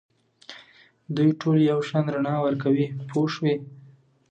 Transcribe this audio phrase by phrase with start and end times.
[1.15, 3.55] دوی ټول یو شان رڼا ورکوي پوه شوې!.